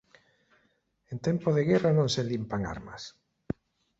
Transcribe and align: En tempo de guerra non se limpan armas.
En 1.11 1.17
tempo 1.27 1.47
de 1.53 1.63
guerra 1.69 1.91
non 1.97 2.09
se 2.15 2.23
limpan 2.31 2.61
armas. 2.75 3.03